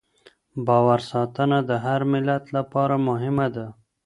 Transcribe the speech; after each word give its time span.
باور 0.67 0.99
ساتنه 1.11 1.57
د 1.69 1.71
هر 1.85 2.01
ملت 2.13 2.43
لپاره 2.55 2.95
مهمه 3.07 3.47
ده. 3.55 3.65